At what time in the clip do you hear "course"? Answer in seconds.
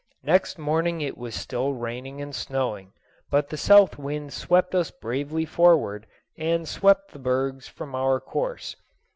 8.19-8.75